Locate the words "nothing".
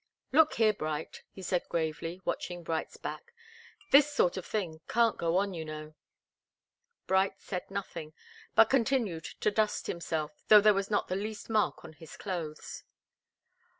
7.69-8.13